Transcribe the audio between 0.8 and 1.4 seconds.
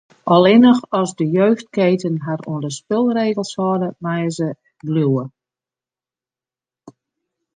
as de